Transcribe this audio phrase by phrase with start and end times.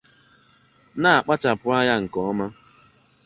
[1.01, 2.45] na-akpachàpụ anya nke ọma